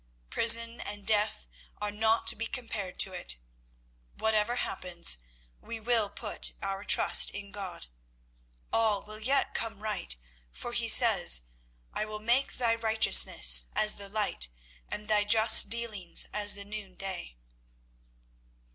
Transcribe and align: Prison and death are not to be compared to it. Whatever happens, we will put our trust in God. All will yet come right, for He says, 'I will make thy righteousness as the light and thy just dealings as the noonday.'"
Prison 0.31 0.81
and 0.81 1.05
death 1.05 1.47
are 1.79 1.91
not 1.91 2.25
to 2.25 2.35
be 2.35 2.47
compared 2.47 2.97
to 3.01 3.13
it. 3.13 3.37
Whatever 4.17 4.55
happens, 4.55 5.19
we 5.59 5.79
will 5.79 6.09
put 6.09 6.53
our 6.59 6.83
trust 6.83 7.29
in 7.29 7.51
God. 7.51 7.85
All 8.73 9.03
will 9.03 9.19
yet 9.19 9.53
come 9.53 9.83
right, 9.83 10.15
for 10.51 10.71
He 10.73 10.87
says, 10.87 11.43
'I 11.93 12.05
will 12.05 12.19
make 12.19 12.53
thy 12.53 12.73
righteousness 12.73 13.67
as 13.75 13.93
the 13.97 14.09
light 14.09 14.49
and 14.89 15.07
thy 15.07 15.23
just 15.23 15.69
dealings 15.69 16.25
as 16.33 16.55
the 16.55 16.65
noonday.'" 16.65 17.37